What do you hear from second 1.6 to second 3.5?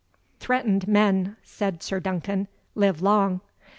Sir Duncan, "live long.